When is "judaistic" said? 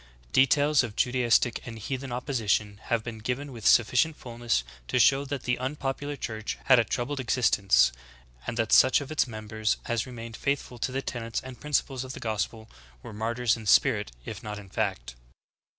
0.95-1.59